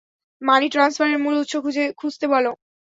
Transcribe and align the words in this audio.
মানি 0.41 0.67
ট্রান্সফারের 0.69 1.17
মূল 1.17 1.35
উৎস 1.41 1.53
খুঁজতে 1.99 2.25
বলো। 2.27 2.51